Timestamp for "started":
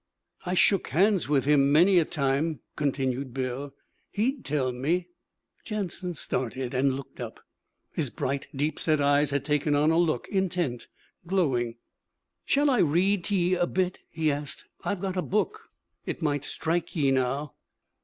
6.15-6.73